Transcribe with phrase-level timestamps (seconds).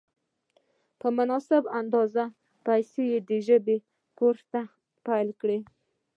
[0.99, 2.23] په مناسبه اندازه
[2.65, 3.77] پیسو یې د ژبې
[4.17, 4.61] کورس راته
[5.05, 5.49] پېل کړ.